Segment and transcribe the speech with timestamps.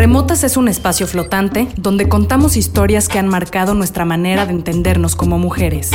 [0.00, 5.14] Remotas es un espacio flotante donde contamos historias que han marcado nuestra manera de entendernos
[5.14, 5.90] como mujeres.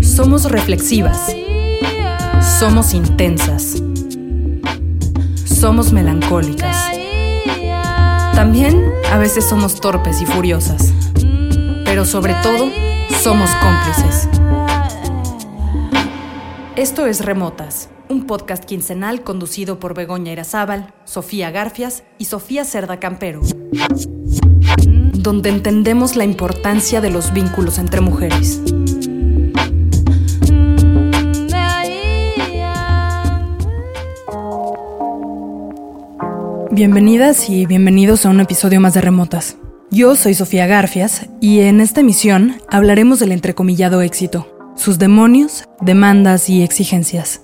[0.00, 1.34] Somos reflexivas.
[2.60, 3.82] Somos intensas.
[5.44, 6.76] Somos melancólicas.
[8.36, 10.92] También a veces somos torpes y furiosas.
[11.84, 12.70] Pero sobre todo,
[13.24, 14.28] somos cómplices.
[16.76, 23.00] Esto es Remotas, un podcast quincenal conducido por Begoña Irazábal, Sofía Garfias y Sofía Cerda
[23.00, 23.40] Campero,
[25.14, 28.60] donde entendemos la importancia de los vínculos entre mujeres.
[36.70, 39.56] Bienvenidas y bienvenidos a un episodio más de Remotas.
[39.90, 46.50] Yo soy Sofía Garfias y en esta emisión hablaremos del entrecomillado éxito, sus demonios, demandas
[46.50, 47.42] y exigencias.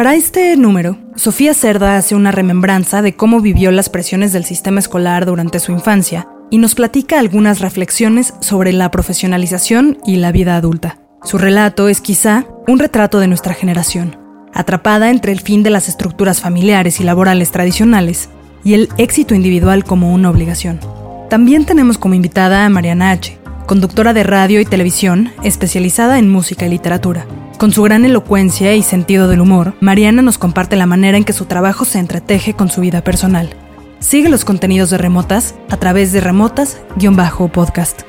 [0.00, 4.78] Para este número, Sofía Cerda hace una remembranza de cómo vivió las presiones del sistema
[4.78, 10.56] escolar durante su infancia y nos platica algunas reflexiones sobre la profesionalización y la vida
[10.56, 10.96] adulta.
[11.22, 14.16] Su relato es quizá un retrato de nuestra generación,
[14.54, 18.30] atrapada entre el fin de las estructuras familiares y laborales tradicionales
[18.64, 20.80] y el éxito individual como una obligación.
[21.28, 26.64] También tenemos como invitada a Mariana H., conductora de radio y televisión especializada en música
[26.64, 27.26] y literatura.
[27.60, 31.34] Con su gran elocuencia y sentido del humor, Mariana nos comparte la manera en que
[31.34, 33.50] su trabajo se entreteje con su vida personal.
[33.98, 38.00] Sigue los contenidos de Remotas a través de remotas-podcast.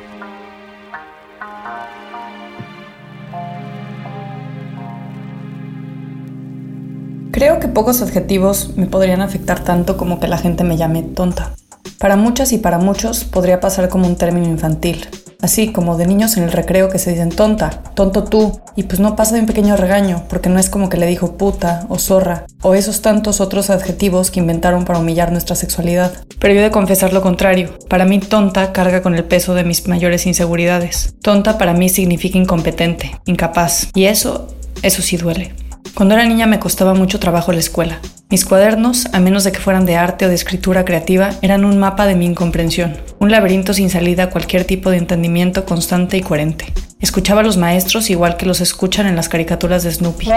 [7.31, 11.51] Creo que pocos adjetivos me podrían afectar tanto como que la gente me llame tonta.
[11.99, 15.09] Para muchas y para muchos podría pasar como un término infantil,
[15.41, 18.99] así como de niños en el recreo que se dicen tonta, tonto tú, y pues
[18.99, 21.99] no pasa de un pequeño regaño, porque no es como que le dijo puta o
[21.99, 26.11] zorra, o esos tantos otros adjetivos que inventaron para humillar nuestra sexualidad.
[26.39, 29.87] Pero yo de confesar lo contrario, para mí tonta carga con el peso de mis
[29.87, 31.13] mayores inseguridades.
[31.21, 34.47] Tonta para mí significa incompetente, incapaz, y eso,
[34.81, 35.53] eso sí duele.
[35.93, 37.99] Cuando era niña me costaba mucho trabajo la escuela.
[38.29, 41.77] Mis cuadernos, a menos de que fueran de arte o de escritura creativa, eran un
[41.77, 46.21] mapa de mi incomprensión, un laberinto sin salida a cualquier tipo de entendimiento constante y
[46.21, 46.73] coherente.
[47.01, 50.29] Escuchaba a los maestros igual que los escuchan en las caricaturas de Snoopy.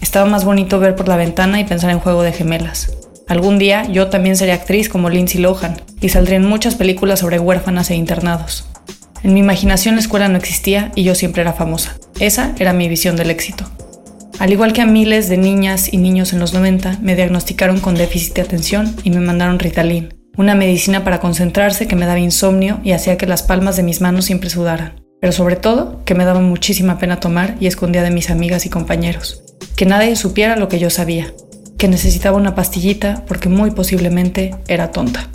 [0.00, 2.92] Estaba más bonito ver por la ventana y pensar en juego de gemelas.
[3.26, 7.40] Algún día yo también seré actriz como Lindsay Lohan y saldré en muchas películas sobre
[7.40, 8.66] huérfanas e internados.
[9.22, 11.96] En mi imaginación la escuela no existía y yo siempre era famosa.
[12.20, 13.64] Esa era mi visión del éxito.
[14.38, 17.94] Al igual que a miles de niñas y niños en los 90, me diagnosticaron con
[17.94, 22.80] déficit de atención y me mandaron Ritalin, una medicina para concentrarse que me daba insomnio
[22.84, 25.02] y hacía que las palmas de mis manos siempre sudaran.
[25.20, 28.70] Pero sobre todo, que me daba muchísima pena tomar y escondía de mis amigas y
[28.70, 29.42] compañeros.
[29.74, 31.32] Que nadie supiera lo que yo sabía.
[31.78, 35.30] Que necesitaba una pastillita porque muy posiblemente era tonta.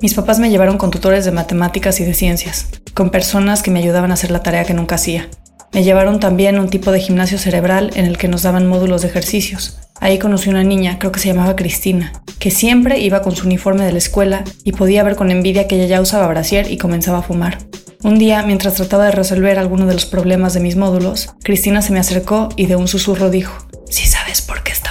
[0.00, 3.80] Mis papás me llevaron con tutores de matemáticas y de ciencias, con personas que me
[3.80, 5.28] ayudaban a hacer la tarea que nunca hacía.
[5.72, 9.08] Me llevaron también un tipo de gimnasio cerebral en el que nos daban módulos de
[9.08, 9.78] ejercicios.
[10.00, 13.84] Ahí conocí una niña, creo que se llamaba Cristina, que siempre iba con su uniforme
[13.84, 17.18] de la escuela y podía ver con envidia que ella ya usaba brasier y comenzaba
[17.18, 17.58] a fumar.
[18.04, 21.92] Un día, mientras trataba de resolver alguno de los problemas de mis módulos, Cristina se
[21.92, 24.87] me acercó y de un susurro dijo, Sí sabes por qué ¿verdad?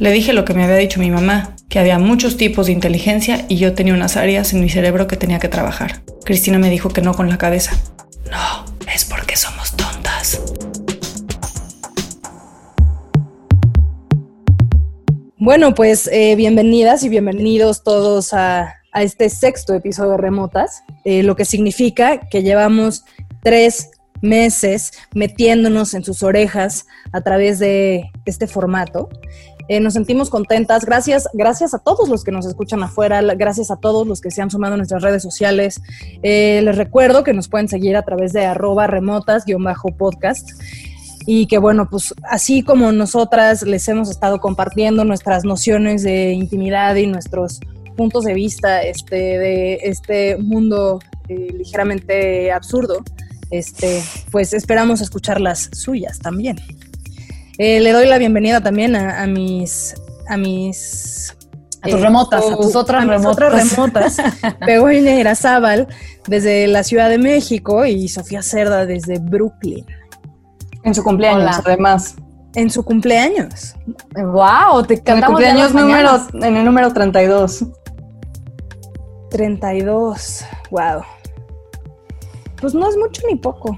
[0.00, 3.44] Le dije lo que me había dicho mi mamá, que había muchos tipos de inteligencia
[3.50, 6.00] y yo tenía unas áreas en mi cerebro que tenía que trabajar.
[6.24, 7.78] Cristina me dijo que no con la cabeza.
[8.30, 10.40] No, es porque somos tontas.
[15.36, 21.36] Bueno, pues eh, bienvenidas y bienvenidos todos a, a este sexto episodio Remotas, eh, lo
[21.36, 23.04] que significa que llevamos
[23.42, 23.90] tres
[24.22, 29.08] meses metiéndonos en sus orejas a través de este formato.
[29.70, 30.84] Eh, nos sentimos contentas.
[30.84, 34.42] Gracias, gracias a todos los que nos escuchan afuera, gracias a todos los que se
[34.42, 35.80] han sumado a nuestras redes sociales.
[36.24, 40.50] Eh, les recuerdo que nos pueden seguir a través de arroba remotas-podcast.
[41.24, 46.96] Y que bueno, pues así como nosotras les hemos estado compartiendo nuestras nociones de intimidad
[46.96, 47.60] y nuestros
[47.96, 53.04] puntos de vista este, de este mundo eh, ligeramente absurdo,
[53.52, 54.02] este,
[54.32, 56.56] pues esperamos escuchar las suyas también.
[57.62, 59.94] Eh, le doy la bienvenida también a, mis,
[60.30, 61.36] a mis
[61.82, 63.32] a tus remotas, a tus otras remotas.
[63.32, 64.16] Otras remotas.
[64.66, 65.86] Begoña Irazábal
[66.26, 69.84] desde la Ciudad de México y Sofía Cerda desde Brooklyn.
[70.84, 72.16] En su cumpleaños, además.
[72.54, 73.74] En su cumpleaños.
[74.14, 74.82] ¡Wow!
[74.84, 77.66] Te cantamos en el cumpleaños número, en el número 32.
[79.28, 80.46] 32.
[80.70, 81.02] ¡Wow!
[82.58, 83.76] Pues no es mucho ni poco.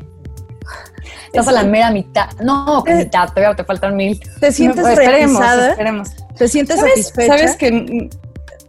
[1.32, 2.28] Estás a la mera mitad.
[2.44, 4.20] No, que mitad, todavía te faltan mil.
[4.38, 5.70] ¿Te sientes pues, realizada?
[5.70, 6.10] Esperemos.
[6.36, 7.38] ¿Te sientes satisfecha?
[7.38, 8.10] ¿Sabes que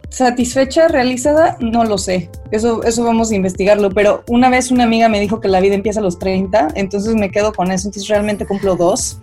[0.08, 1.58] satisfecha, realizada?
[1.60, 2.30] No lo sé.
[2.52, 3.90] Eso, eso vamos a investigarlo.
[3.90, 7.14] Pero una vez una amiga me dijo que la vida empieza a los 30, entonces
[7.14, 7.88] me quedo con eso.
[7.88, 9.18] Entonces realmente cumplo dos.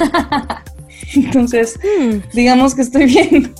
[1.14, 2.16] entonces, hmm.
[2.32, 3.54] digamos que estoy bien.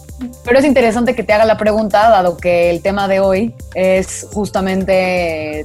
[0.45, 4.27] Pero es interesante que te haga la pregunta, dado que el tema de hoy es
[4.33, 5.63] justamente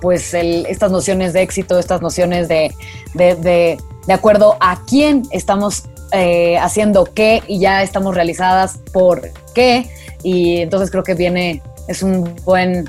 [0.00, 2.74] pues estas nociones de éxito, estas nociones de,
[3.14, 3.78] de,
[4.12, 9.90] acuerdo a quién estamos eh, haciendo qué y ya estamos realizadas por qué.
[10.22, 12.88] Y entonces creo que viene, es un buen,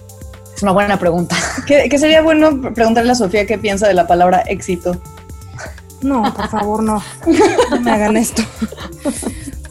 [0.56, 1.36] es una buena pregunta.
[1.66, 5.00] Que, sería bueno preguntarle a Sofía qué piensa de la palabra éxito.
[6.02, 7.04] No, por favor, no.
[7.70, 8.42] No me hagan esto.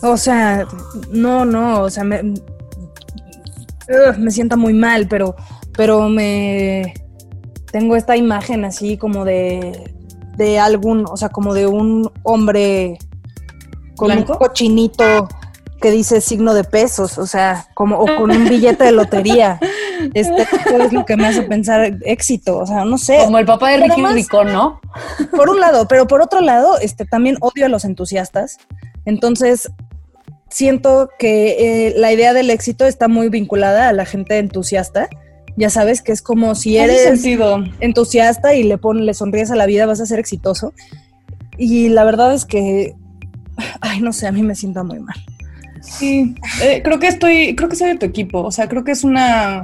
[0.02, 0.66] O sea,
[1.10, 2.22] no, no, o sea, me,
[4.18, 5.34] me sienta muy mal, pero,
[5.76, 6.94] pero me,
[7.70, 9.92] tengo esta imagen así como de,
[10.36, 12.98] de algún, o sea, como de un hombre
[13.96, 15.28] con un cochinito
[15.80, 19.58] que dice signo de pesos, o sea, como o con un billete de lotería.
[20.14, 20.46] Este
[20.82, 23.18] es lo que me hace pensar éxito, o sea, no sé.
[23.22, 24.80] Como el papá de Ricky Ricón, ¿no?
[25.30, 28.56] Por un lado, pero por otro lado, este también odio a los entusiastas.
[29.04, 29.70] Entonces,
[30.48, 35.10] siento que eh, la idea del éxito está muy vinculada a la gente entusiasta
[35.60, 37.22] ya sabes que es como si eres
[37.80, 40.72] entusiasta y le pones, le sonríes a la vida, vas a ser exitoso.
[41.58, 42.94] Y la verdad es que,
[43.82, 45.16] ay, no sé, a mí me siento muy mal.
[45.82, 48.92] Sí, eh, creo que estoy, creo que soy de tu equipo, o sea, creo que
[48.92, 49.60] es una,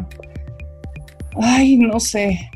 [1.40, 2.50] ay, no sé.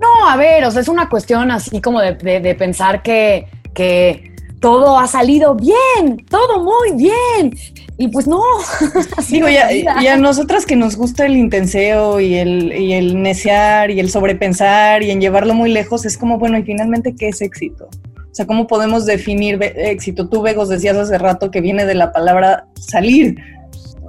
[0.00, 4.33] No, a ver, o sea, es una cuestión así como de, de pensar que, que
[4.64, 7.54] todo ha salido bien, todo muy bien.
[7.98, 8.40] Y pues no.
[9.28, 13.90] Digo, ya, y a nosotras que nos gusta el intenseo y el, y el necear
[13.90, 17.42] y el sobrepensar y en llevarlo muy lejos, es como, bueno, y finalmente, ¿qué es
[17.42, 17.90] éxito?
[18.16, 20.30] O sea, ¿cómo podemos definir éxito?
[20.30, 23.36] Tú, Vegos, decías hace rato que viene de la palabra salir.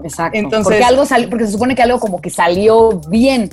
[0.04, 0.38] Exacto.
[0.38, 3.50] Entonces, porque algo salió, porque se supone que algo como que salió bien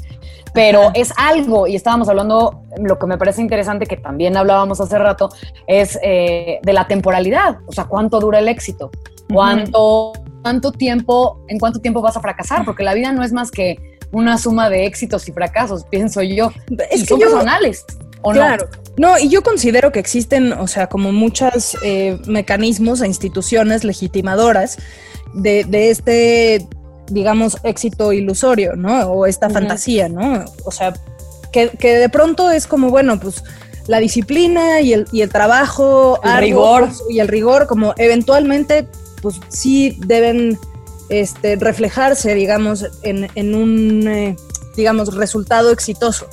[0.52, 4.98] pero es algo, y estábamos hablando, lo que me parece interesante, que también hablábamos hace
[4.98, 5.30] rato,
[5.66, 8.90] es eh, de la temporalidad, o sea, cuánto dura el éxito,
[9.32, 10.12] cuánto,
[10.42, 13.98] cuánto tiempo, en cuánto tiempo vas a fracasar, porque la vida no es más que
[14.12, 16.52] una suma de éxitos y fracasos, pienso yo,
[16.90, 17.84] es que son personales.
[18.24, 18.68] ¿O claro.
[18.98, 19.18] No?
[19.18, 24.78] y yo considero que existen, o sea, como muchos eh, mecanismos e instituciones legitimadoras
[25.34, 26.68] de, de este
[27.12, 29.02] digamos, éxito ilusorio, ¿no?
[29.10, 30.44] O esta fantasía, ¿no?
[30.64, 30.94] O sea,
[31.52, 33.44] que, de pronto es como, bueno, pues
[33.86, 36.88] la disciplina y el, y el trabajo, el rigor.
[37.10, 38.86] y el rigor, como eventualmente,
[39.20, 40.58] pues sí deben
[41.08, 44.36] este, reflejarse, digamos, en, un, eh,
[44.76, 46.26] digamos, resultado exitoso.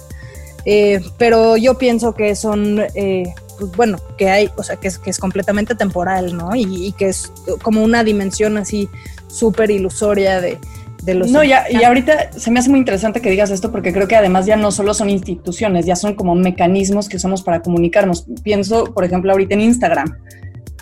[0.65, 4.97] Eh, pero yo pienso que son, eh, pues bueno, que hay, o sea, que es,
[4.97, 6.55] que es completamente temporal, ¿no?
[6.55, 8.89] Y, y que es como una dimensión así
[9.27, 10.57] súper ilusoria de,
[11.03, 11.29] de los...
[11.29, 14.15] No, ya, y ahorita se me hace muy interesante que digas esto porque creo que
[14.15, 18.25] además ya no solo son instituciones, ya son como mecanismos que usamos para comunicarnos.
[18.43, 20.17] Pienso, por ejemplo, ahorita en Instagram.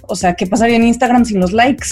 [0.03, 1.87] O sea, ¿qué pasaría en Instagram sin los likes?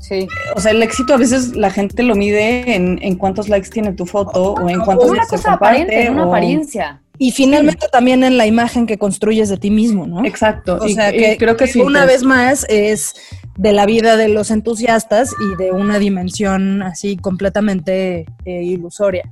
[0.00, 0.28] Sí.
[0.54, 3.92] O sea, el éxito a veces la gente lo mide en, en cuántos likes tiene
[3.92, 7.01] tu foto o en cuántos una cosa aparente, una apariencia.
[7.18, 10.24] Y finalmente también en la imagen que construyes de ti mismo, ¿no?
[10.24, 10.78] Exacto.
[10.80, 13.14] O sea, que, creo que, una vez más es
[13.56, 19.30] de la vida de los entusiastas y de una dimensión así completamente eh, ilusoria.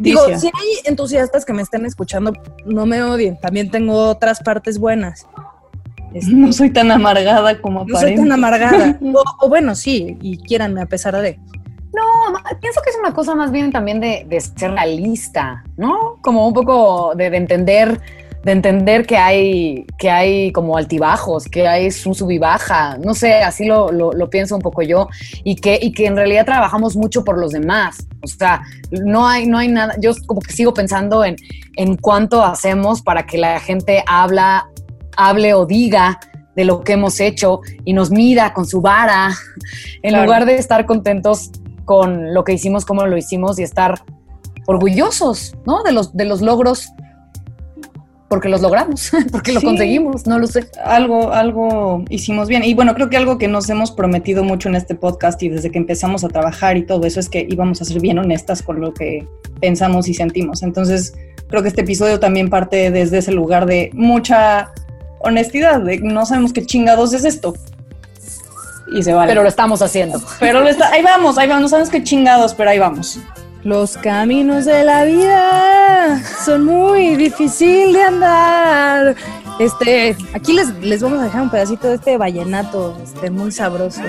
[0.00, 2.32] Digo, si hay entusiastas que me estén escuchando,
[2.64, 5.28] no me odien, también tengo otras partes buenas.
[6.28, 8.98] no soy tan amargada como No soy tan amargada.
[9.40, 11.38] o, bueno, sí, y quieranme a pesar de.
[11.96, 16.18] No, pienso que es una cosa más bien también de, ser realista, ¿no?
[16.22, 18.00] Como un poco de entender
[18.46, 23.12] de entender que hay, que hay como altibajos, que hay un sub y baja, no
[23.12, 25.08] sé, así lo, lo, pienso un poco yo,
[25.42, 28.06] y que, y que en realidad trabajamos mucho por los demás.
[28.22, 28.62] O sea,
[28.92, 31.34] no hay, no hay nada, yo como que sigo pensando en,
[31.74, 34.68] en cuánto hacemos para que la gente habla,
[35.16, 36.20] hable o diga
[36.54, 39.30] de lo que hemos hecho y nos mida con su vara,
[40.02, 41.50] en lugar de estar contentos
[41.86, 44.02] con lo que hicimos, cómo lo hicimos y estar
[44.66, 45.82] orgullosos, ¿no?
[45.82, 46.92] De los, de los logros
[48.28, 50.66] porque los logramos, porque lo conseguimos, no lo sé.
[50.84, 52.64] Algo, algo hicimos bien.
[52.64, 55.70] Y bueno, creo que algo que nos hemos prometido mucho en este podcast y desde
[55.70, 58.80] que empezamos a trabajar y todo eso es que íbamos a ser bien honestas con
[58.80, 59.26] lo que
[59.60, 60.62] pensamos y sentimos.
[60.62, 61.14] Entonces,
[61.48, 64.72] creo que este episodio también parte desde ese lugar de mucha
[65.20, 67.54] honestidad, de no sabemos qué chingados es esto.
[68.88, 69.30] Y se vale.
[69.30, 70.20] Pero lo estamos haciendo.
[70.40, 73.18] Pero ahí vamos, ahí vamos, no sabemos qué chingados, pero ahí vamos.
[73.64, 79.16] Los caminos de la vida son muy difíciles de andar.
[79.58, 84.02] Este, aquí les, les vamos a dejar un pedacito de este vallenato, este, muy sabroso.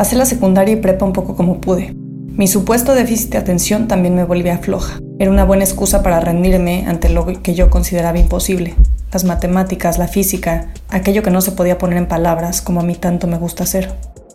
[0.00, 1.94] Pasé la secundaria y prepa un poco como pude.
[1.94, 4.98] Mi supuesto déficit de atención también me volvía floja.
[5.18, 8.76] Era una buena excusa para rendirme ante lo que yo consideraba imposible.
[9.12, 12.94] Las matemáticas, la física, aquello que no se podía poner en palabras como a mí
[12.94, 13.92] tanto me gusta hacer.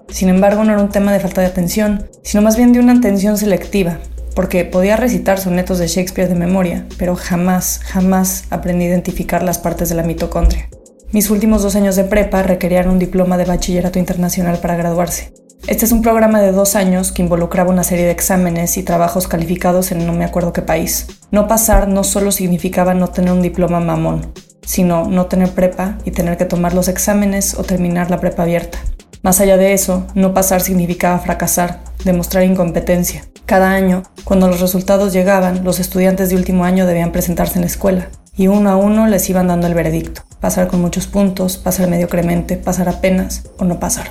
[0.09, 2.93] Sin embargo, no era un tema de falta de atención, sino más bien de una
[2.93, 3.97] atención selectiva,
[4.35, 9.57] porque podía recitar sonetos de Shakespeare de memoria, pero jamás, jamás aprendí a identificar las
[9.57, 10.69] partes de la mitocondria.
[11.11, 15.33] Mis últimos dos años de prepa requerían un diploma de bachillerato internacional para graduarse.
[15.67, 19.27] Este es un programa de dos años que involucraba una serie de exámenes y trabajos
[19.27, 21.07] calificados en no me acuerdo qué país.
[21.31, 24.31] No pasar no solo significaba no tener un diploma mamón,
[24.63, 28.77] sino no tener prepa y tener que tomar los exámenes o terminar la prepa abierta.
[29.23, 33.23] Más allá de eso, no pasar significaba fracasar, demostrar incompetencia.
[33.47, 37.67] Cada año, cuando los resultados llegaban, los estudiantes de último año debían presentarse en la
[37.67, 40.21] escuela, y uno a uno les iban dando el veredicto.
[40.39, 44.05] Pasar con muchos puntos, pasar mediocremente, pasar apenas o no pasar.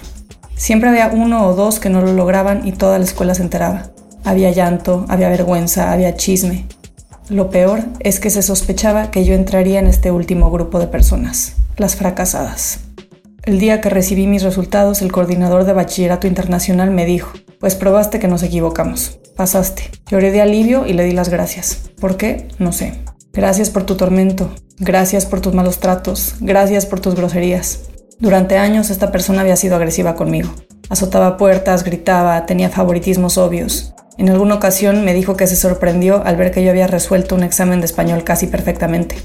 [0.57, 3.91] Siempre había uno o dos que no lo lograban y toda la escuela se enteraba.
[4.25, 6.67] Había llanto, había vergüenza, había chisme.
[7.29, 11.55] Lo peor es que se sospechaba que yo entraría en este último grupo de personas,
[11.77, 12.81] las fracasadas.
[13.45, 18.19] El día que recibí mis resultados, el coordinador de bachillerato internacional me dijo, pues probaste
[18.19, 19.91] que nos equivocamos, pasaste.
[20.07, 21.91] Lloré de alivio y le di las gracias.
[22.01, 22.49] ¿Por qué?
[22.59, 22.95] No sé.
[23.33, 27.81] Gracias por tu tormento, gracias por tus malos tratos, gracias por tus groserías.
[28.21, 30.51] Durante años esta persona había sido agresiva conmigo.
[30.89, 33.95] Azotaba puertas, gritaba, tenía favoritismos obvios.
[34.17, 37.43] En alguna ocasión me dijo que se sorprendió al ver que yo había resuelto un
[37.43, 39.17] examen de español casi perfectamente.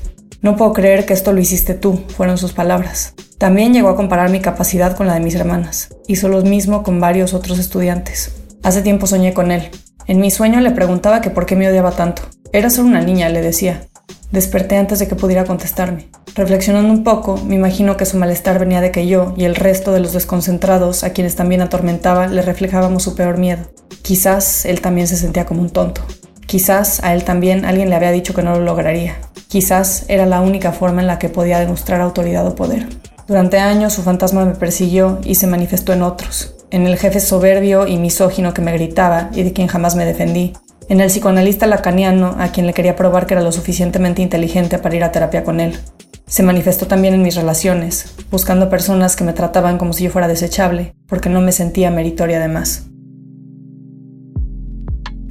[0.42, 3.14] No puedo creer que esto lo hiciste tú, fueron sus palabras.
[3.38, 5.90] También llegó a comparar mi capacidad con la de mis hermanas.
[6.08, 8.34] Hizo lo mismo con varios otros estudiantes.
[8.64, 9.70] Hace tiempo soñé con él.
[10.08, 12.24] En mi sueño le preguntaba que por qué me odiaba tanto.
[12.52, 13.89] Era solo una niña, le decía.
[14.32, 16.10] Desperté antes de que pudiera contestarme.
[16.36, 19.92] Reflexionando un poco, me imagino que su malestar venía de que yo y el resto
[19.92, 23.64] de los desconcentrados, a quienes también atormentaba, le reflejábamos su peor miedo.
[24.04, 26.02] Quizás él también se sentía como un tonto.
[26.46, 29.18] Quizás a él también alguien le había dicho que no lo lograría.
[29.48, 32.88] Quizás era la única forma en la que podía demostrar autoridad o poder.
[33.28, 36.56] Durante años su fantasma me persiguió y se manifestó en otros.
[36.72, 40.54] En el jefe soberbio y misógino que me gritaba y de quien jamás me defendí,
[40.90, 44.96] en el psicoanalista lacaniano a quien le quería probar que era lo suficientemente inteligente para
[44.96, 45.80] ir a terapia con él.
[46.26, 50.28] Se manifestó también en mis relaciones, buscando personas que me trataban como si yo fuera
[50.28, 52.86] desechable, porque no me sentía meritoria de más.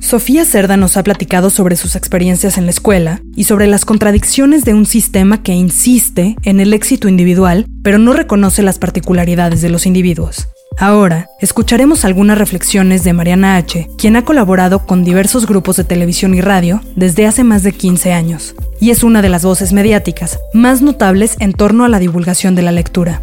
[0.00, 4.64] Sofía Cerda nos ha platicado sobre sus experiencias en la escuela y sobre las contradicciones
[4.64, 9.68] de un sistema que insiste en el éxito individual, pero no reconoce las particularidades de
[9.68, 10.48] los individuos.
[10.76, 16.34] Ahora, escucharemos algunas reflexiones de Mariana H., quien ha colaborado con diversos grupos de televisión
[16.34, 20.38] y radio desde hace más de 15 años, y es una de las voces mediáticas
[20.52, 23.22] más notables en torno a la divulgación de la lectura.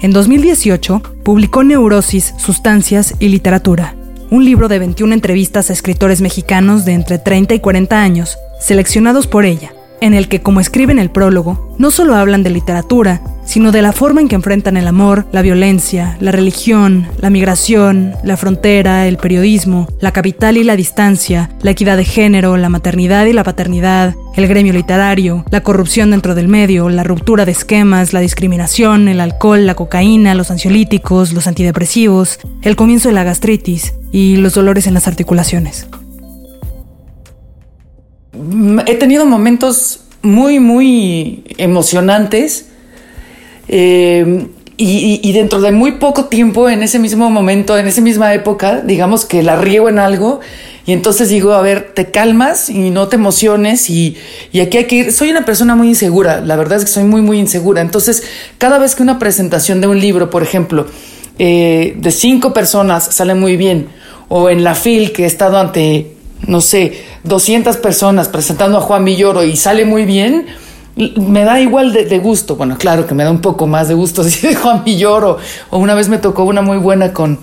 [0.00, 3.94] En 2018, publicó Neurosis, Sustancias y Literatura,
[4.30, 9.26] un libro de 21 entrevistas a escritores mexicanos de entre 30 y 40 años, seleccionados
[9.26, 13.22] por ella, en el que, como escribe en el prólogo, no solo hablan de literatura,
[13.44, 18.14] sino de la forma en que enfrentan el amor, la violencia, la religión, la migración,
[18.24, 23.26] la frontera, el periodismo, la capital y la distancia, la equidad de género, la maternidad
[23.26, 28.12] y la paternidad, el gremio literario, la corrupción dentro del medio, la ruptura de esquemas,
[28.12, 33.94] la discriminación, el alcohol, la cocaína, los ansiolíticos, los antidepresivos, el comienzo de la gastritis
[34.10, 35.86] y los dolores en las articulaciones.
[38.86, 42.66] He tenido momentos muy, muy emocionantes.
[43.68, 44.46] Eh,
[44.78, 49.24] y, dentro de muy poco tiempo, en ese mismo momento, en esa misma época, digamos
[49.24, 50.40] que la riego en algo
[50.84, 54.16] y entonces digo, a ver, te calmas y no te emociones y,
[54.52, 55.12] y, aquí hay que ir.
[55.12, 57.80] Soy una persona muy insegura, la verdad es que soy muy, muy insegura.
[57.80, 58.22] Entonces,
[58.58, 60.86] cada vez que una presentación de un libro, por ejemplo,
[61.38, 63.88] eh, de cinco personas sale muy bien,
[64.28, 66.12] o en la FIL que he estado ante,
[66.46, 70.46] no sé, 200 personas presentando a Juan Villoro y sale muy bien,
[70.96, 72.56] me da igual de, gusto.
[72.56, 75.38] Bueno, claro que me da un poco más de gusto si dejo a mi lloro.
[75.70, 77.38] O una vez me tocó una muy buena con,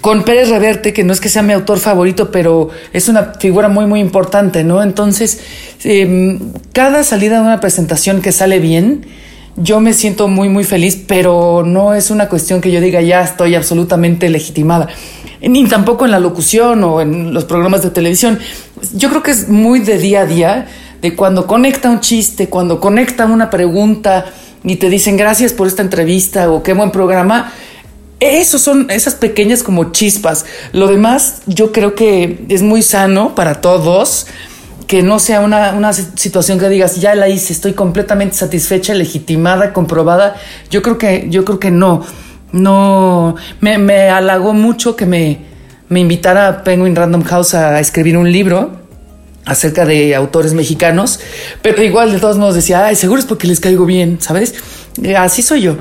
[0.00, 3.68] con Pérez Reverte, que no es que sea mi autor favorito, pero es una figura
[3.68, 4.82] muy, muy importante, ¿no?
[4.82, 5.40] Entonces,
[5.84, 9.06] em, cada salida de una presentación que sale bien,
[9.56, 13.22] yo me siento muy, muy feliz, pero no es una cuestión que yo diga ya
[13.22, 14.88] estoy absolutamente legitimada.
[15.40, 18.38] Ni tampoco en la locución o en los programas de televisión.
[18.94, 20.66] Yo creo que es muy de día a día
[21.02, 24.26] de cuando conecta un chiste, cuando conecta una pregunta
[24.64, 27.52] y te dicen gracias por esta entrevista o qué buen programa.
[28.18, 30.46] Esos son esas pequeñas como chispas.
[30.72, 34.26] Lo demás yo creo que es muy sano para todos
[34.86, 39.72] que no sea una, una, situación que digas ya la hice, estoy completamente satisfecha, legitimada,
[39.72, 40.36] comprobada.
[40.70, 42.04] Yo creo que, yo creo que no.
[42.52, 45.38] No, me, me halagó mucho que me,
[45.88, 48.86] me invitara Penguin Random House a escribir un libro
[49.46, 51.20] acerca de autores mexicanos,
[51.62, 54.54] pero igual de todos modos decía, ay, seguro es porque les caigo bien, ¿sabes?
[55.16, 55.76] Así soy yo.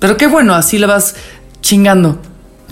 [0.00, 1.14] Pero qué bueno, así la vas
[1.60, 2.20] chingando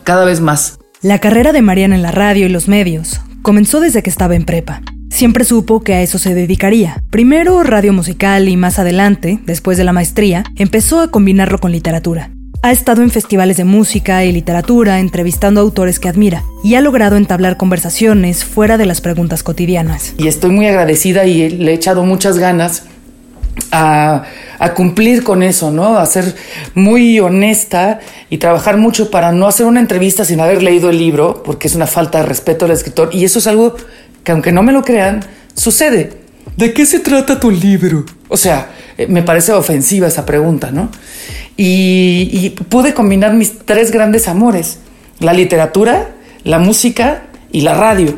[0.02, 0.78] cada vez más.
[1.00, 4.44] La carrera de Mariana en la radio y los medios comenzó desde que estaba en
[4.44, 4.82] prepa.
[5.10, 7.02] Siempre supo que a eso se dedicaría.
[7.10, 12.30] Primero radio musical y más adelante, después de la maestría, empezó a combinarlo con literatura.
[12.64, 17.16] Ha estado en festivales de música y literatura, entrevistando autores que admira, y ha logrado
[17.16, 20.14] entablar conversaciones fuera de las preguntas cotidianas.
[20.16, 22.84] Y estoy muy agradecida y le he echado muchas ganas
[23.72, 24.22] a,
[24.76, 25.98] cumplir con eso, ¿no?
[25.98, 26.36] A ser
[26.76, 27.98] muy honesta
[28.30, 31.74] y trabajar mucho para no hacer una entrevista sin haber leído el libro, porque es
[31.74, 33.10] una falta de respeto al escritor.
[33.12, 33.74] Y eso es algo
[34.22, 35.18] que, aunque no me lo crean,
[35.54, 36.21] sucede.
[36.56, 38.04] ¿De qué se trata tu libro?
[38.28, 40.90] O sea, eh, me parece ofensiva esa pregunta, ¿no?
[41.56, 44.78] y, pude combinar mis tres grandes amores,
[45.18, 46.10] la literatura,
[46.44, 48.14] la música y la radio.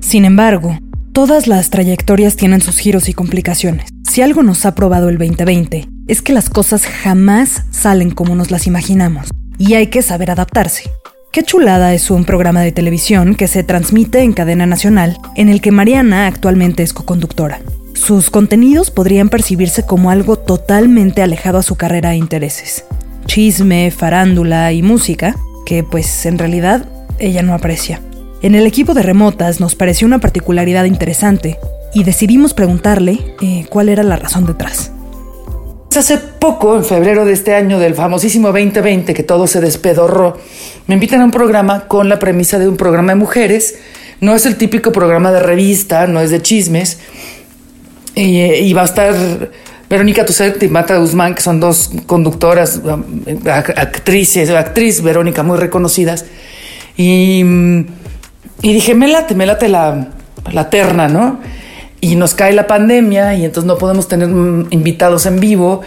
[0.00, 0.78] Sin embargo,
[1.12, 3.90] todas las trayectorias tienen sus giros y complicaciones.
[4.08, 8.50] Si algo nos ha probado el 2020, es que las cosas jamás salen como nos
[8.50, 9.28] las imaginamos,
[9.58, 10.90] y hay que saber adaptarse.
[11.32, 15.60] Qué chulada es un programa de televisión que se transmite en cadena nacional, en el
[15.60, 17.60] que Mariana actualmente es coconductora.
[17.94, 22.84] Sus contenidos podrían percibirse como algo totalmente alejado a su carrera e intereses.
[23.26, 26.86] Chisme, farándula y música, que pues en realidad
[27.20, 28.00] ella no aprecia.
[28.42, 31.60] En el equipo de remotas nos pareció una particularidad interesante
[31.94, 34.90] y decidimos preguntarle eh, cuál era la razón detrás.
[35.96, 40.38] Hace poco, en febrero de este año del famosísimo 2020, que todo se despedorró,
[40.86, 43.76] me invitan a un programa con la premisa de un programa de mujeres.
[44.20, 47.00] No es el típico programa de revista, no es de chismes,
[48.14, 49.50] y, va a estar
[49.88, 53.04] Verónica Tucet y Mata Guzmán, que son dos conductoras, um,
[53.46, 56.24] actrices, actriz Verónica, muy reconocidas.
[56.96, 57.42] Y,
[58.62, 60.08] y dije, me late, me late la,
[60.52, 61.40] la terna, ¿no?
[62.00, 65.82] Y nos cae la pandemia y entonces no podemos tener mm, invitados en vivo.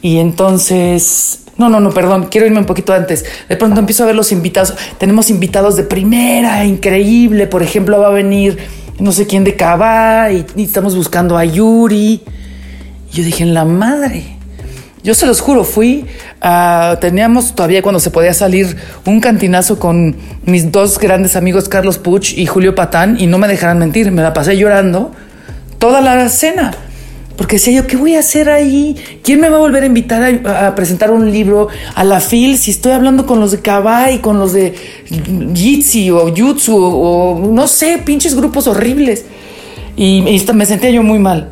[0.00, 3.24] Y entonces no, no, no, perdón, quiero irme un poquito antes.
[3.48, 4.74] De pronto empiezo a ver los invitados.
[4.96, 7.48] Tenemos invitados de primera, increíble.
[7.48, 8.58] Por ejemplo, va a venir
[9.00, 12.22] no sé quién de Cabá y, estamos buscando a Yuri.
[13.12, 14.36] Yo dije, en la madre.
[15.02, 16.06] Yo se los juro, fui
[16.40, 16.98] a.
[17.00, 22.34] Teníamos todavía cuando se podía salir un cantinazo con mis dos grandes amigos, Carlos Puch
[22.36, 25.12] y Julio Patán, y no me dejarán mentir, me la pasé llorando
[25.78, 26.72] toda la cena.
[27.38, 28.96] Porque decía yo, ¿qué voy a hacer ahí?
[29.22, 32.72] ¿Quién me va a volver a invitar a, presentar un libro a la FIL si
[32.72, 34.74] estoy hablando con los de Kabai, con los de
[35.54, 39.24] Jitsi o Jutsu o, no sé, pinches grupos horribles?
[39.96, 41.50] Y, me sentía yo muy mal.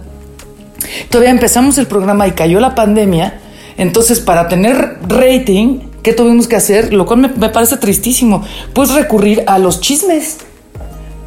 [1.09, 3.41] Todavía empezamos el programa y cayó la pandemia.
[3.77, 6.93] Entonces, para tener rating, ¿qué tuvimos que hacer?
[6.93, 8.45] Lo cual me, me parece tristísimo.
[8.73, 10.39] Pues recurrir a los chismes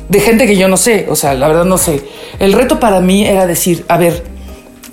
[0.10, 1.08] de gente que yo no sé.
[1.10, 2.04] O sea, la verdad no sé.
[2.40, 4.24] El reto para mí era decir, a ver,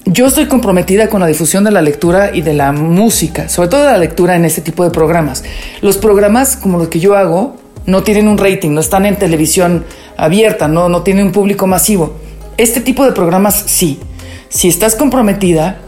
[0.05, 3.81] yo estoy comprometida con la difusión de la lectura y de la música, sobre todo
[3.83, 5.43] de la lectura en este tipo de programas.
[5.81, 9.85] Los programas como los que yo hago no tienen un rating, no están en televisión
[10.17, 12.15] abierta, no, no tienen un público masivo.
[12.57, 13.99] Este tipo de programas sí.
[14.49, 15.81] Si estás comprometida,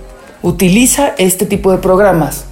[0.43, 2.48] utiliza este tipo de programas.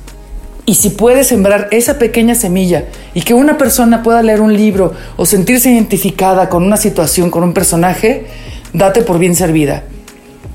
[0.69, 4.93] Y si puedes sembrar esa pequeña semilla y que una persona pueda leer un libro
[5.17, 8.27] o sentirse identificada con una situación, con un personaje,
[8.73, 9.85] date por bien servida.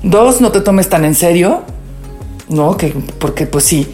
[0.02, 1.62] Dos, no te tomes tan en serio,
[2.50, 2.76] ¿no?
[2.76, 3.86] Que, porque pues sí.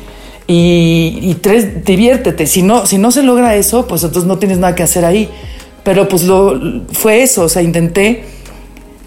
[0.48, 2.46] Y, tres, diviértete.
[2.46, 5.30] Si no, si no se logra eso, pues entonces no tienes nada que hacer ahí.
[5.84, 6.58] Pero pues lo,
[6.90, 8.24] fue eso, o sea, intenté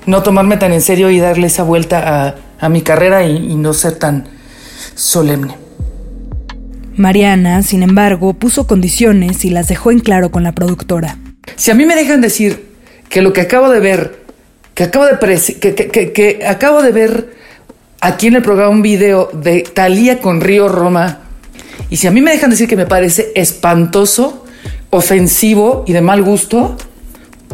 [0.05, 3.73] no tomarme tan en serio y darle esa vuelta a, mi carrera y, y no
[3.73, 4.29] ser tan
[4.95, 5.60] solemne.
[6.95, 11.17] Mariana, sin embargo, puso condiciones y las dejó en claro con la productora.
[11.55, 12.67] Si a mí me dejan decir
[13.09, 14.21] que lo que acabo de ver
[14.73, 15.17] que acabo de,
[15.59, 17.35] que, que, acabo de ver
[17.99, 21.19] aquí en el programa un video de Talía con Río Roma.
[21.89, 24.45] Y si a mí me dejan decir que me parece espantoso,
[24.89, 26.77] ofensivo y de mal gusto,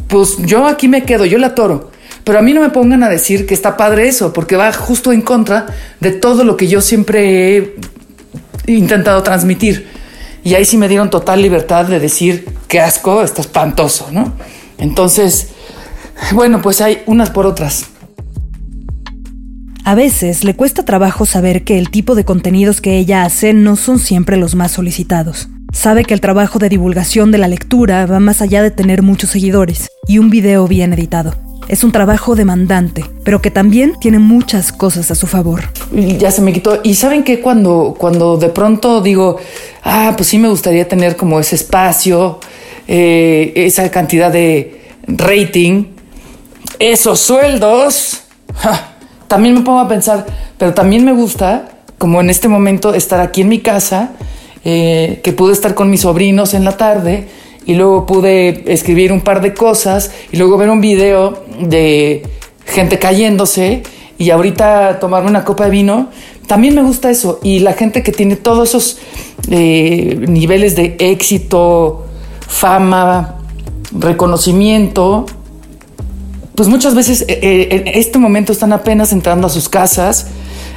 [0.08, 1.92] pues yo aquí me quedo, yo la toro.
[2.24, 5.12] Pero a mí no me pongan a decir que está padre eso, porque va justo
[5.12, 5.68] en contra
[6.00, 7.76] de todo lo que yo siempre he
[8.68, 9.88] intentado transmitir.
[10.44, 14.34] Y ahí sí me dieron total libertad de decir, qué asco, está espantoso, ¿no?
[14.78, 15.50] Entonces,
[16.34, 17.88] bueno, pues hay unas por otras.
[19.84, 23.78] A veces le cuesta trabajo saber que el tipo de contenidos que ella hace no
[23.78, 25.48] son siempre los más solicitados.
[25.72, 29.30] Sabe que el trabajo de divulgación de la lectura va más allá de tener muchos
[29.30, 31.47] seguidores y un video bien editado.
[31.68, 35.64] Es un trabajo demandante, pero que también tiene muchas cosas a su favor.
[35.92, 36.80] Ya se me quitó.
[36.84, 39.38] Y saben que cuando, cuando de pronto digo,
[39.84, 42.40] ah, pues sí me gustaría tener como ese espacio,
[42.88, 45.86] eh, esa cantidad de rating,
[46.80, 48.22] esos sueldos.
[49.28, 50.26] también me pongo a pensar,
[50.58, 54.12] pero también me gusta, como en este momento, estar aquí en mi casa,
[54.64, 57.28] eh, que pude estar con mis sobrinos en la tarde
[57.68, 62.24] y luego pude escribir un par de cosas y luego ver un video de
[62.66, 63.84] gente cayéndose
[64.18, 66.10] y ahorita tomarme una copa de vino.
[66.48, 69.00] También me gusta eso y la gente que tiene todos esos
[69.52, 72.06] eh, niveles de éxito,
[72.48, 73.36] fama,
[73.92, 75.26] reconocimiento,
[76.56, 80.28] pues muchas veces eh, eh, en este momento están apenas entrando a sus casas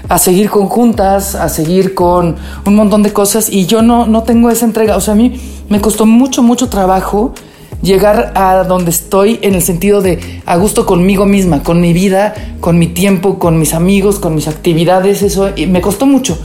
[0.09, 2.35] a seguir con juntas, a seguir con
[2.66, 4.96] un montón de cosas y yo no, no tengo esa entrega.
[4.96, 7.33] O sea, a mí me costó mucho, mucho trabajo
[7.80, 12.35] llegar a donde estoy en el sentido de a gusto conmigo misma, con mi vida,
[12.61, 16.38] con mi tiempo, con mis amigos, con mis actividades, eso y me costó mucho.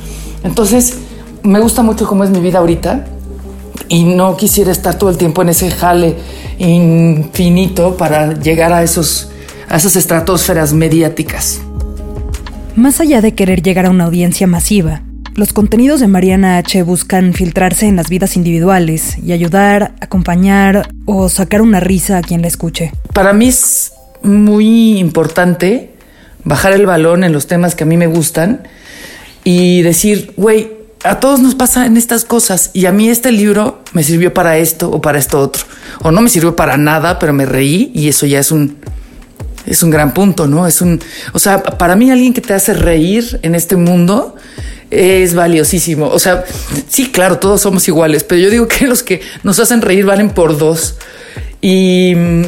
[0.43, 0.99] Entonces,
[1.43, 3.07] me gusta mucho cómo es mi vida ahorita
[3.89, 6.15] y no quisiera estar todo el tiempo en ese jale
[6.59, 9.31] infinito para llegar a esos
[9.67, 11.61] a esas estratosferas mediáticas.
[12.75, 15.01] Más allá de querer llegar a una audiencia masiva,
[15.35, 21.27] los contenidos de Mariana H buscan filtrarse en las vidas individuales y ayudar, acompañar o
[21.27, 22.93] sacar una risa a quien la escuche.
[23.13, 23.91] Para mí es
[24.23, 25.91] muy importante
[26.45, 28.65] bajar el balón en los temas que a mí me gustan
[29.43, 30.71] y decir, güey,
[31.03, 34.89] a todos nos pasan estas cosas y a mí este libro me sirvió para esto
[34.89, 35.65] o para esto otro.
[36.01, 38.77] O no me sirvió para nada, pero me reí y eso ya es un,
[39.65, 40.65] es un gran punto, ¿no?
[40.65, 41.01] Es un,
[41.33, 44.35] o sea, para mí alguien que te hace reír en este mundo
[44.95, 46.07] es valiosísimo.
[46.07, 46.43] O sea,
[46.87, 50.29] sí, claro, todos somos iguales, pero yo digo que los que nos hacen reír valen
[50.29, 50.95] por dos.
[51.61, 52.43] Y mm,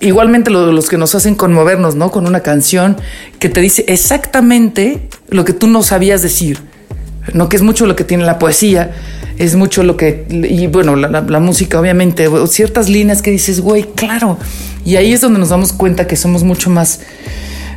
[0.00, 2.10] igualmente lo- los que nos hacen conmovernos, ¿no?
[2.10, 2.96] Con una canción
[3.38, 6.58] que te dice exactamente lo que tú no sabías decir.
[7.34, 8.90] No, que es mucho lo que tiene la poesía,
[9.38, 13.60] es mucho lo que, y bueno, la, la- la música, obviamente, ciertas líneas que dices,
[13.60, 14.38] güey, claro.
[14.84, 16.98] Y ahí es donde nos damos cuenta que somos mucho más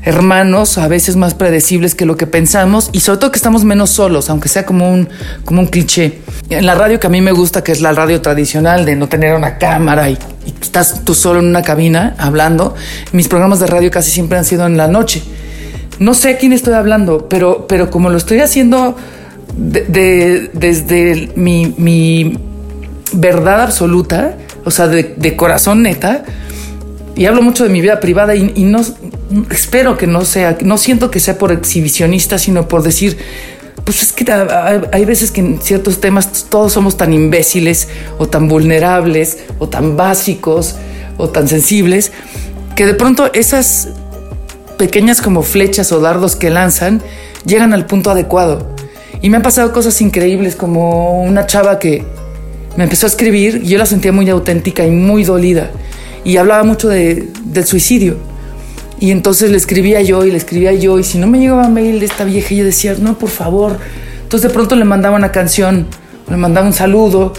[0.06, 3.90] hermanos, a veces más predecibles que lo que pensamos, y sobre todo que estamos menos
[3.90, 5.10] solos, aunque sea como un,
[5.44, 6.22] como un cliché.
[6.50, 9.10] En la radio que a mí me gusta, que es la radio tradicional, de no
[9.10, 12.76] tener una cámara y, y estás tú solo en una cabina hablando,
[13.12, 15.24] mis programas de radio casi siempre han sido en la noche.
[15.98, 18.96] No sé a quién estoy hablando, pero, pero como lo estoy haciendo
[19.58, 22.38] de- de- desde mi, mi
[23.14, 26.24] verdad absoluta, o sea, de, de corazón neta,
[27.16, 28.82] y hablo mucho de mi vida privada y, y no
[29.50, 33.18] espero que no sea, no siento que sea por exhibicionista, sino por decir,
[33.84, 38.28] pues es que hay, hay veces que en ciertos temas todos somos tan imbéciles o
[38.28, 40.76] tan vulnerables o tan básicos
[41.18, 42.12] o tan sensibles
[42.76, 43.90] que de pronto esas
[44.78, 47.02] pequeñas como flechas o dardos que lanzan
[47.46, 48.76] llegan al punto adecuado.
[49.22, 52.04] Y me han pasado cosas increíbles como una chava que
[52.76, 55.72] me empezó a escribir y yo la sentía muy auténtica y muy dolida.
[56.26, 58.18] Y hablaba mucho de, del suicidio.
[59.00, 61.00] Y entonces le escribía yo y le escribía yo.
[61.00, 63.78] Y si no me llegaba mail de esta vieja, yo decía, no, por favor.
[64.24, 65.86] Entonces de pronto le mandaba una canción,
[66.30, 67.32] le mandaba un saludo,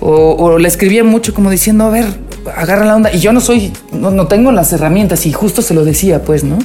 [0.00, 2.04] o, le escribía mucho como diciendo, a ver,
[2.54, 3.12] agarra la onda.
[3.12, 6.44] Y yo no soy, no, no tengo las herramientas y justo se lo decía, pues,
[6.44, 6.58] ¿no?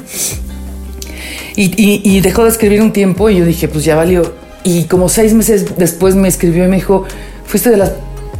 [1.56, 4.34] Y- y dejó de escribir un tiempo y yo dije, pues ya valió.
[4.64, 7.06] Y como seis meses después me escribió y me dijo,
[7.46, 7.92] fuiste de las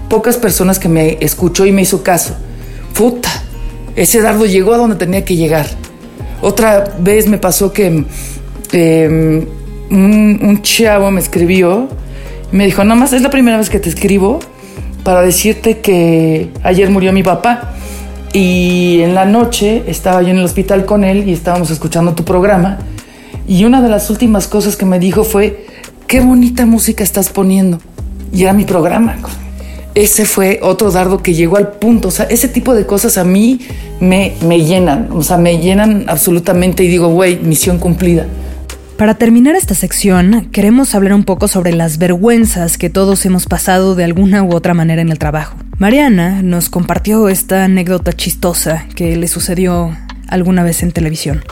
[0.10, 2.36] pocas personas que me escuchó y me hizo caso.
[2.94, 3.30] Puta,
[3.96, 5.68] ese dardo llegó a donde tenía que llegar.
[6.42, 8.04] Otra vez me pasó que
[8.72, 9.48] eh,
[9.90, 11.90] un, un chavo me escribió
[12.52, 14.40] y me dijo, nomás es la primera vez que te escribo
[15.04, 17.74] para decirte que ayer murió mi papá.
[18.34, 22.24] Y en la noche estaba yo en el hospital con él y estábamos escuchando tu
[22.24, 22.80] programa.
[23.48, 25.66] Y una de las últimas cosas que me dijo fue,
[26.08, 27.80] qué bonita música estás poniendo.
[28.32, 29.18] Y era mi programa.
[29.94, 32.08] Ese fue otro dardo que llegó al punto.
[32.08, 33.60] O sea, ese tipo de cosas a mí
[34.00, 35.10] me, me llenan.
[35.12, 38.26] O sea, me llenan absolutamente y digo, güey, misión cumplida.
[39.02, 43.96] Para terminar esta sección, queremos hablar un poco sobre las vergüenzas que todos hemos pasado
[43.96, 45.58] de alguna u otra manera en el trabajo.
[45.80, 51.44] Mariana nos compartió esta anécdota chistosa que le sucedió alguna vez en televisión.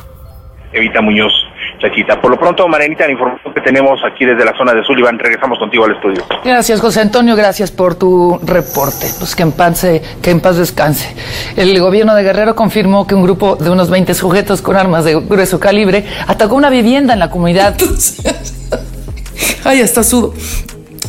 [0.74, 1.34] Evita Muñoz,
[1.80, 2.20] Chachita.
[2.22, 5.58] Por lo pronto, Marianita, la información que tenemos aquí desde la zona de Sullivan, regresamos
[5.58, 6.24] contigo al estudio.
[6.44, 9.08] Gracias, José Antonio, gracias por tu reporte.
[9.18, 9.86] Pues que en paz,
[10.22, 11.16] que en paz descanse.
[11.56, 15.16] El gobierno de Guerrero confirmó que un grupo de unos 20 sujetos con armas de
[15.16, 17.76] grueso calibre atacó una vivienda en la comunidad.
[19.64, 20.34] Ay, hasta sudo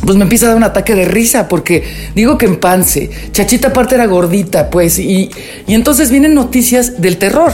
[0.05, 1.83] pues me empieza a dar un ataque de risa porque
[2.15, 3.09] digo que en pance.
[3.31, 5.29] Chachita aparte era gordita, pues, y,
[5.67, 7.51] y entonces vienen noticias del terror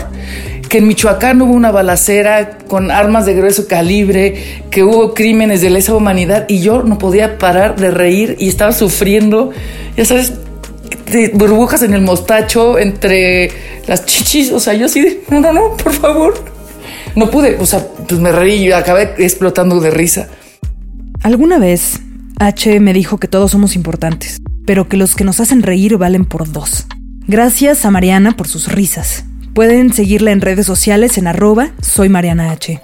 [0.67, 5.69] que en Michoacán hubo una balacera con armas de grueso calibre, que hubo crímenes de
[5.69, 9.51] lesa humanidad y yo no podía parar de reír y estaba sufriendo,
[9.95, 10.33] ya sabes,
[11.33, 13.51] burbujas en el mostacho, entre
[13.87, 16.33] las chichis, o sea, yo así no, no, no, por favor.
[17.15, 20.27] No pude, o sea, pues me reí y acabé explotando de risa.
[21.23, 21.99] Alguna vez,
[22.39, 26.25] H me dijo que todos somos importantes, pero que los que nos hacen reír valen
[26.25, 26.85] por dos.
[27.27, 29.25] Gracias a Mariana por sus risas.
[29.57, 32.79] Pueden seguirla en redes sociales en arroba soy Mariana H.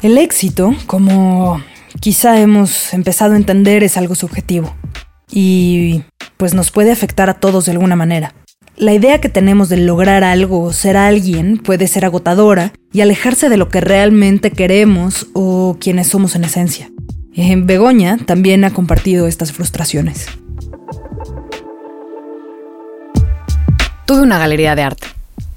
[0.00, 1.60] El éxito, como
[1.98, 4.72] quizá hemos empezado a entender, es algo subjetivo
[5.28, 6.04] y
[6.36, 8.32] pues nos puede afectar a todos de alguna manera.
[8.76, 13.48] La idea que tenemos de lograr algo o ser alguien puede ser agotadora y alejarse
[13.48, 16.90] de lo que realmente queremos o quienes somos en esencia.
[17.34, 20.26] Eh, Begoña también ha compartido estas frustraciones.
[24.06, 25.06] Tuve una galería de arte.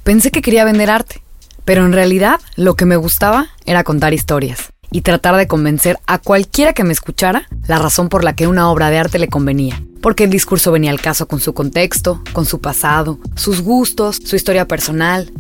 [0.04, 1.22] Pensé que quería vender arte,
[1.64, 6.20] pero en realidad lo que me gustaba era contar historias y tratar de convencer a
[6.20, 9.82] cualquiera que me escuchara la razón por la que una obra de arte le convenía.
[10.02, 14.36] Porque el discurso venía al caso con su contexto, con su pasado, sus gustos, su
[14.36, 15.32] historia personal.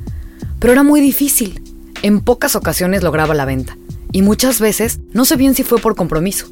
[0.60, 1.62] Pero era muy difícil.
[2.01, 3.77] En pocas ocasiones lograba la venta.
[4.12, 6.47] Y muchas veces no sé bien si fue por compromiso.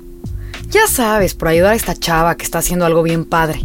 [0.70, 3.62] Ya sabes, por ayudar a esta chava que está haciendo algo bien padre.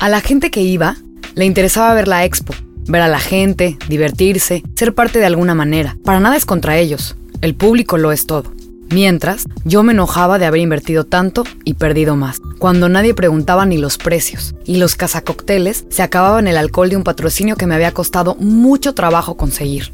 [0.00, 0.96] A la gente que iba,
[1.34, 2.54] le interesaba ver la expo,
[2.86, 5.96] ver a la gente, divertirse, ser parte de alguna manera.
[6.04, 7.16] Para nada es contra ellos.
[7.42, 8.52] El público lo es todo.
[8.90, 13.78] Mientras, yo me enojaba de haber invertido tanto y perdido más, cuando nadie preguntaba ni
[13.78, 17.92] los precios, y los cazacocteles se acababan el alcohol de un patrocinio que me había
[17.92, 19.92] costado mucho trabajo conseguir.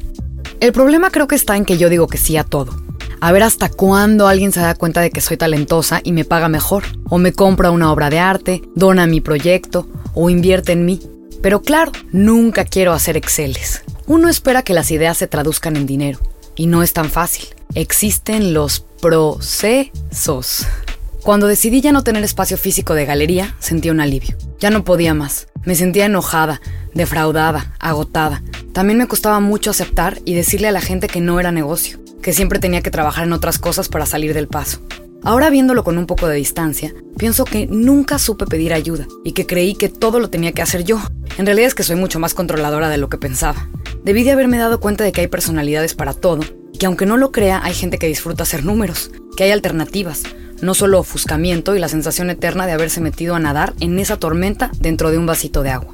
[0.61, 2.83] El problema creo que está en que yo digo que sí a todo.
[3.19, 6.51] A ver hasta cuándo alguien se da cuenta de que soy talentosa y me paga
[6.51, 11.01] mejor, o me compra una obra de arte, dona mi proyecto, o invierte en mí.
[11.41, 13.85] Pero claro, nunca quiero hacer Exceles.
[14.07, 16.19] Uno espera que las ideas se traduzcan en dinero
[16.59, 17.49] y no es tan fácil.
[17.75, 20.67] Existen los procesos.
[21.23, 24.37] Cuando decidí ya no tener espacio físico de galería, sentí un alivio.
[24.59, 25.47] Ya no podía más.
[25.65, 26.61] Me sentía enojada,
[26.95, 28.43] defraudada, agotada.
[28.73, 32.33] También me costaba mucho aceptar y decirle a la gente que no era negocio, que
[32.33, 34.81] siempre tenía que trabajar en otras cosas para salir del paso.
[35.29, 39.45] Ahora viéndolo con un poco de distancia, pienso que nunca supe pedir ayuda y que
[39.45, 41.03] creí que todo lo tenía que hacer yo.
[41.37, 43.69] En realidad es que soy mucho más controladora de lo que pensaba.
[44.03, 46.41] Debí de haberme dado cuenta de que hay personalidades para todo,
[46.73, 50.23] y que aunque no lo crea, hay gente que disfruta hacer números, que hay alternativas,
[50.63, 54.71] no solo ofuscamiento y la sensación eterna de haberse metido a nadar en esa tormenta
[54.81, 55.93] dentro de un vasito de agua.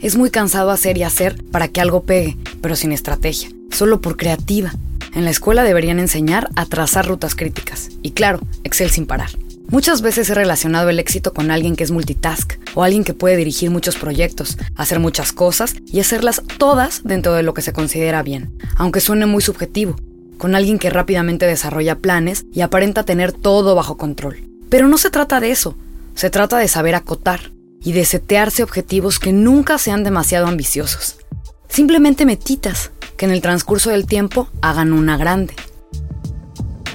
[0.00, 4.16] Es muy cansado hacer y hacer para que algo pegue, pero sin estrategia, solo por
[4.16, 4.72] creativa.
[5.16, 9.30] En la escuela deberían enseñar a trazar rutas críticas, y claro, Excel sin parar.
[9.68, 13.38] Muchas veces he relacionado el éxito con alguien que es multitask o alguien que puede
[13.38, 18.22] dirigir muchos proyectos, hacer muchas cosas y hacerlas todas dentro de lo que se considera
[18.22, 19.96] bien, aunque suene muy subjetivo,
[20.36, 24.46] con alguien que rápidamente desarrolla planes y aparenta tener todo bajo control.
[24.68, 25.78] Pero no se trata de eso,
[26.14, 27.52] se trata de saber acotar
[27.82, 31.16] y de setearse objetivos que nunca sean demasiado ambiciosos.
[31.70, 35.54] Simplemente metitas que en el transcurso del tiempo hagan una grande.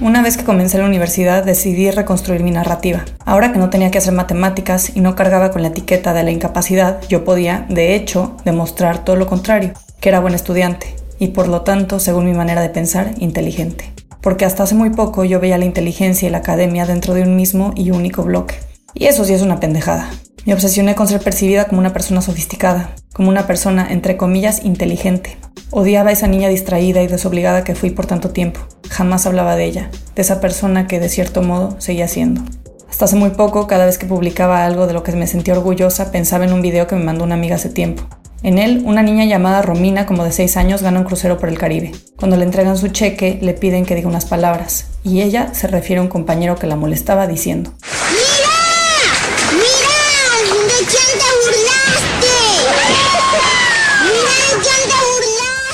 [0.00, 3.04] Una vez que comencé la universidad decidí reconstruir mi narrativa.
[3.24, 6.32] Ahora que no tenía que hacer matemáticas y no cargaba con la etiqueta de la
[6.32, 11.46] incapacidad, yo podía, de hecho, demostrar todo lo contrario, que era buen estudiante y por
[11.46, 13.92] lo tanto, según mi manera de pensar, inteligente.
[14.20, 17.36] Porque hasta hace muy poco yo veía la inteligencia y la academia dentro de un
[17.36, 18.56] mismo y único bloque.
[18.94, 20.10] Y eso sí es una pendejada.
[20.44, 25.38] Me obsesioné con ser percibida como una persona sofisticada, como una persona, entre comillas, inteligente.
[25.70, 28.60] Odiaba a esa niña distraída y desobligada que fui por tanto tiempo.
[28.90, 32.42] Jamás hablaba de ella, de esa persona que de cierto modo seguía siendo.
[32.90, 36.12] Hasta hace muy poco, cada vez que publicaba algo de lo que me sentía orgullosa,
[36.12, 38.02] pensaba en un video que me mandó una amiga hace tiempo.
[38.42, 41.56] En él, una niña llamada Romina, como de 6 años, gana un crucero por el
[41.56, 41.92] Caribe.
[42.18, 46.00] Cuando le entregan su cheque, le piden que diga unas palabras, y ella se refiere
[46.00, 47.72] a un compañero que la molestaba diciendo: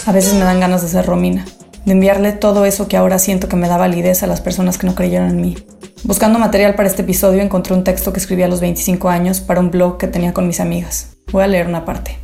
[0.09, 1.44] A veces me dan ganas de ser Romina,
[1.85, 4.87] de enviarle todo eso que ahora siento que me da validez a las personas que
[4.87, 5.59] no creyeron en mí.
[6.03, 9.61] Buscando material para este episodio encontré un texto que escribí a los 25 años para
[9.61, 11.11] un blog que tenía con mis amigas.
[11.31, 12.16] Voy a leer una parte.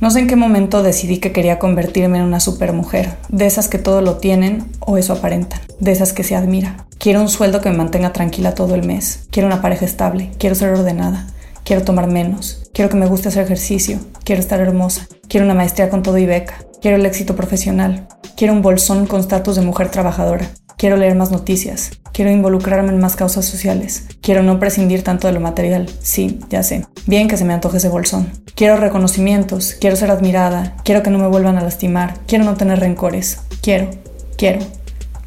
[0.00, 3.78] No sé en qué momento decidí que quería convertirme en una supermujer, de esas que
[3.78, 6.84] todo lo tienen o eso aparentan, de esas que se admira.
[6.98, 10.56] Quiero un sueldo que me mantenga tranquila todo el mes, quiero una pareja estable, quiero
[10.56, 11.26] ser ordenada,
[11.64, 15.90] quiero tomar menos, quiero que me guste hacer ejercicio, quiero estar hermosa, quiero una maestría
[15.90, 19.90] con todo y beca, quiero el éxito profesional, quiero un bolsón con estatus de mujer
[19.90, 25.26] trabajadora, quiero leer más noticias, quiero involucrarme en más causas sociales, quiero no prescindir tanto
[25.26, 28.30] de lo material, sí, ya sé, bien que se me antoje ese bolsón.
[28.54, 32.78] Quiero reconocimientos, quiero ser admirada, quiero que no me vuelvan a lastimar, quiero no tener
[32.78, 33.88] rencores, quiero,
[34.36, 34.60] quiero,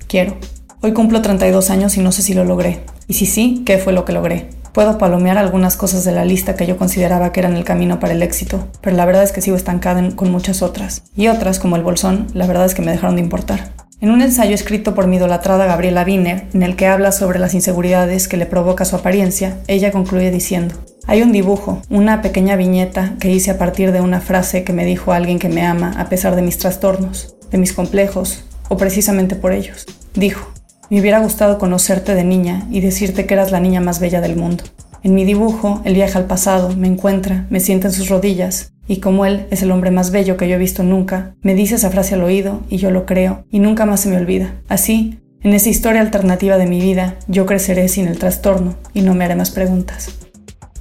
[0.08, 0.38] quiero.
[0.82, 2.82] Hoy cumplo 32 años y no sé si lo logré.
[3.08, 4.50] Y si sí, ¿qué fue lo que logré?
[4.74, 8.14] Puedo palomear algunas cosas de la lista que yo consideraba que eran el camino para
[8.14, 11.04] el éxito, pero la verdad es que sigo estancada con muchas otras.
[11.16, 13.72] Y otras, como el bolsón, la verdad es que me dejaron de importar.
[14.02, 17.54] En un ensayo escrito por mi idolatrada Gabriela Wiener, en el que habla sobre las
[17.54, 20.74] inseguridades que le provoca su apariencia, ella concluye diciendo,
[21.06, 24.86] hay un dibujo, una pequeña viñeta que hice a partir de una frase que me
[24.86, 29.36] dijo alguien que me ama a pesar de mis trastornos, de mis complejos, o precisamente
[29.36, 29.86] por ellos.
[30.16, 30.53] Dijo,
[30.90, 34.36] me hubiera gustado conocerte de niña y decirte que eras la niña más bella del
[34.36, 34.64] mundo.
[35.04, 38.98] En mi dibujo, él viaja al pasado, me encuentra, me sienta en sus rodillas, y
[38.98, 41.90] como él es el hombre más bello que yo he visto nunca, me dice esa
[41.90, 44.62] frase al oído y yo lo creo, y nunca más se me olvida.
[44.70, 49.14] Así, en esa historia alternativa de mi vida, yo creceré sin el trastorno y no
[49.14, 50.10] me haré más preguntas.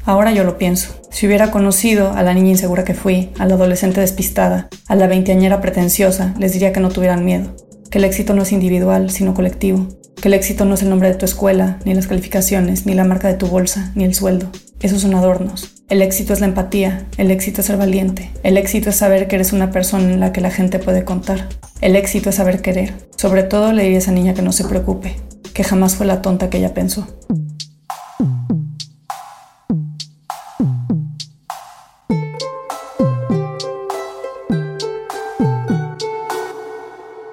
[0.04, 1.00] Ahora yo lo pienso.
[1.10, 5.06] Si hubiera conocido a la niña insegura que fui, a la adolescente despistada, a la
[5.06, 7.56] veinteañera pretenciosa, les diría que no tuvieran miedo,
[7.92, 11.10] que el éxito no es individual, sino colectivo, que el éxito no es el nombre
[11.10, 14.48] de tu escuela, ni las calificaciones, ni la marca de tu bolsa, ni el sueldo.
[14.80, 15.74] Esos son adornos.
[15.90, 19.36] El éxito es la empatía, el éxito es ser valiente, el éxito es saber que
[19.36, 21.50] eres una persona en la que la gente puede contar.
[21.82, 22.94] El éxito es saber querer.
[23.18, 25.16] Sobre todo le diría a esa niña que no se preocupe,
[25.52, 27.06] que jamás fue la tonta que ella pensó.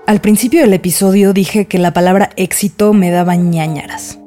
[0.09, 4.17] Al principio del episodio dije que la palabra éxito me daba ñañaras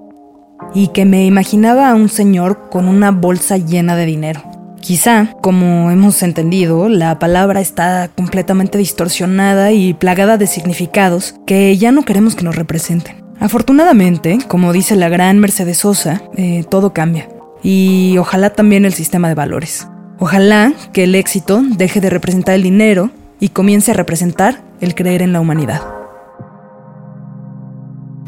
[0.77, 4.45] y que me imaginaba a un señor con una bolsa llena de dinero.
[4.81, 11.90] Quizá, como hemos entendido, la palabra está completamente distorsionada y plagada de significados que ya
[11.90, 13.16] no queremos que nos representen.
[13.40, 17.29] Afortunadamente, como dice la gran Mercedes Sosa, eh, todo cambia.
[17.64, 19.88] Y ojalá también el sistema de valores.
[20.21, 25.23] Ojalá que el éxito deje de representar el dinero y comience a representar el creer
[25.23, 25.81] en la humanidad.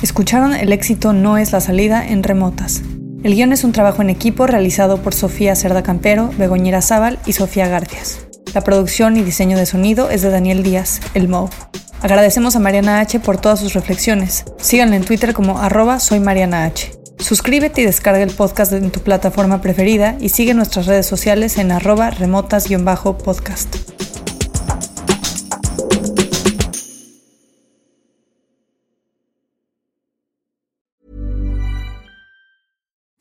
[0.02, 2.82] Escucharon El éxito no es la salida en remotas.
[3.22, 7.32] El guion es un trabajo en equipo realizado por Sofía Cerda Campero, Begoñera Zaval y
[7.32, 8.26] Sofía Garcias.
[8.54, 11.50] La producción y diseño de sonido es de Daniel Díaz, el Mo.
[12.02, 14.44] Agradecemos a Mariana H por todas sus reflexiones.
[14.58, 16.70] Síganla en Twitter como arroba soy Mariana.
[17.18, 21.72] Suscríbete y descarga el podcast en tu plataforma preferida y sigue nuestras redes sociales en
[21.72, 24.03] arroba remotas-podcast.